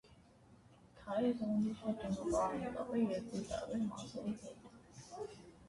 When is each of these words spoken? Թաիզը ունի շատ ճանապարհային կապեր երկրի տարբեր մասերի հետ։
Թաիզը 1.01 1.49
ունի 1.57 1.73
շատ 1.83 2.01
ճանապարհային 2.07 2.73
կապեր 2.79 3.05
երկրի 3.13 3.45
տարբեր 3.53 3.87
մասերի 3.93 4.37
հետ։ 4.43 5.49